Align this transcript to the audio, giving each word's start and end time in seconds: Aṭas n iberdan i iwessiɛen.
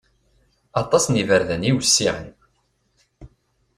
Aṭas 0.81 1.03
n 1.07 1.19
iberdan 1.21 1.63
i 1.65 1.67
iwessiɛen. 1.69 2.29